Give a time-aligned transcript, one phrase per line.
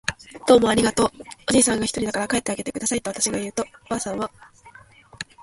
[0.47, 1.11] 「どうもありがとう。」
[1.47, 4.31] おじいさんがひとりだから帰ってあげてください。」とわたしが言うと、ばあさんは